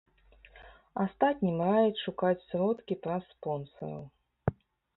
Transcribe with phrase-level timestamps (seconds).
[1.03, 4.03] Астатнім раяць шукаць сродкі праз спонсараў.